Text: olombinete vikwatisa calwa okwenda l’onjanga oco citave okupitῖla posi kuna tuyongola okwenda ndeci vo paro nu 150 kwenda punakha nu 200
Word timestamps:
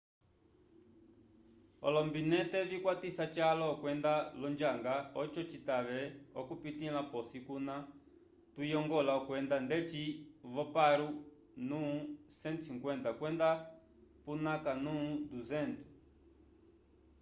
olombinete 1.87 2.59
vikwatisa 2.71 3.25
calwa 3.35 3.65
okwenda 3.73 4.13
l’onjanga 4.39 4.93
oco 5.21 5.41
citave 5.51 6.01
okupitῖla 6.39 7.01
posi 7.11 7.37
kuna 7.47 7.75
tuyongola 8.53 9.11
okwenda 9.19 9.55
ndeci 9.65 10.03
vo 10.53 10.63
paro 10.75 11.09
nu 11.67 11.81
150 12.45 13.09
kwenda 13.19 13.49
punakha 14.23 14.73
nu 14.83 14.95
200 15.31 15.79